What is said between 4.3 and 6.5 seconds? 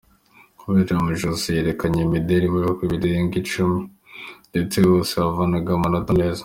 ndetse hose yahavanaga amanota meza.